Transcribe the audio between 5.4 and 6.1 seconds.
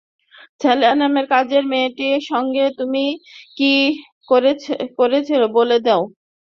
বলে দেব?